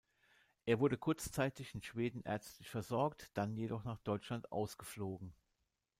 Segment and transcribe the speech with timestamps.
[0.65, 5.31] Er wurde kurzzeitig in Schweden ärztlich versorgt, dann jedoch nach Deutschland ausgeflogen.